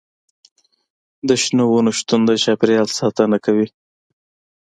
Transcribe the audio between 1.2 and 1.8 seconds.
د شنو